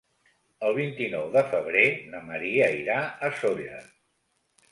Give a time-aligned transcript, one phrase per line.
[0.67, 1.83] El vint-i-nou de febrer
[2.15, 3.85] na Maria irà a Sóller.